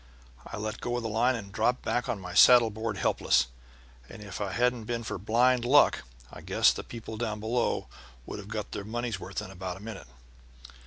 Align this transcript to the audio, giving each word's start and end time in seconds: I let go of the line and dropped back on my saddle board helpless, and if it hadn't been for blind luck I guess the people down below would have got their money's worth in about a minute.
I 0.47 0.57
let 0.57 0.81
go 0.81 0.97
of 0.97 1.03
the 1.03 1.09
line 1.09 1.35
and 1.35 1.51
dropped 1.51 1.83
back 1.85 2.09
on 2.09 2.19
my 2.19 2.33
saddle 2.33 2.71
board 2.71 2.97
helpless, 2.97 3.45
and 4.09 4.23
if 4.23 4.41
it 4.41 4.53
hadn't 4.53 4.85
been 4.85 5.03
for 5.03 5.19
blind 5.19 5.63
luck 5.63 6.01
I 6.33 6.41
guess 6.41 6.73
the 6.73 6.83
people 6.83 7.17
down 7.17 7.39
below 7.39 7.85
would 8.25 8.39
have 8.39 8.47
got 8.49 8.71
their 8.71 8.83
money's 8.83 9.19
worth 9.19 9.43
in 9.43 9.51
about 9.51 9.77
a 9.77 9.79
minute. 9.79 10.07